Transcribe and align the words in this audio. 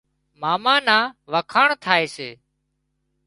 ماما 0.41 0.75
نان 0.87 1.03
وکاڻ 1.31 1.67
ٿائي 1.83 2.05
سي 2.15 2.29